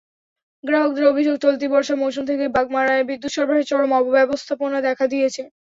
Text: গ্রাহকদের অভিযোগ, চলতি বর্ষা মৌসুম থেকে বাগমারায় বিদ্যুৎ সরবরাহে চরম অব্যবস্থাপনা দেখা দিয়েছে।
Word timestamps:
গ্রাহকদের 0.63 1.05
অভিযোগ, 1.07 1.35
চলতি 1.37 1.65
বর্ষা 1.73 1.95
মৌসুম 1.95 2.23
থেকে 2.25 2.45
বাগমারায় 2.55 3.07
বিদ্যুৎ 3.09 3.31
সরবরাহে 3.33 3.69
চরম 3.71 3.91
অব্যবস্থাপনা 3.99 4.77
দেখা 4.87 5.05
দিয়েছে। 5.07 5.41